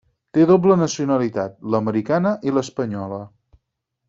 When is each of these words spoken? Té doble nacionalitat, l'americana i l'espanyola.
Té 0.35 0.45
doble 0.51 0.77
nacionalitat, 0.79 1.53
l'americana 1.75 2.33
i 2.49 2.55
l'espanyola. 2.57 3.23